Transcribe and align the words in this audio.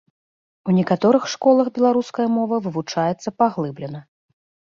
У 0.71 0.73
некаторых 0.77 1.23
школах 1.33 1.67
беларуская 1.75 2.27
мова 2.37 2.55
вывучаецца 2.67 3.29
паглыблена. 3.43 4.01